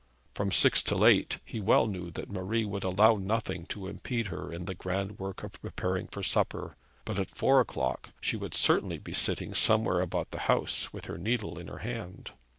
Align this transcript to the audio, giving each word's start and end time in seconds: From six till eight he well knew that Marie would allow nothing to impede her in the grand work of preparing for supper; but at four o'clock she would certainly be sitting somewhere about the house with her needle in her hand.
From 0.33 0.51
six 0.51 0.81
till 0.81 1.05
eight 1.05 1.37
he 1.45 1.59
well 1.59 1.85
knew 1.85 2.09
that 2.09 2.27
Marie 2.31 2.65
would 2.65 2.83
allow 2.83 3.17
nothing 3.17 3.67
to 3.67 3.85
impede 3.87 4.25
her 4.33 4.51
in 4.51 4.65
the 4.65 4.73
grand 4.73 5.19
work 5.19 5.43
of 5.43 5.61
preparing 5.61 6.07
for 6.07 6.23
supper; 6.23 6.75
but 7.05 7.19
at 7.19 7.29
four 7.29 7.59
o'clock 7.61 8.09
she 8.19 8.35
would 8.35 8.55
certainly 8.55 8.97
be 8.97 9.13
sitting 9.13 9.53
somewhere 9.53 10.01
about 10.01 10.31
the 10.31 10.39
house 10.49 10.91
with 10.91 11.05
her 11.05 11.19
needle 11.19 11.59
in 11.59 11.67
her 11.67 11.77
hand. 11.85 12.31